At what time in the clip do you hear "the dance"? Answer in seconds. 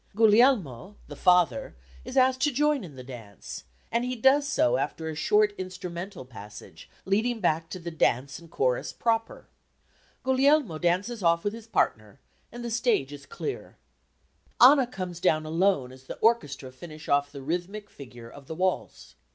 2.95-3.65, 7.77-8.39